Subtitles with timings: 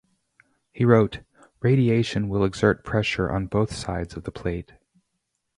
[0.73, 1.19] He wrote,
[1.61, 4.73] radiation will exert pressure on both sides of the plate.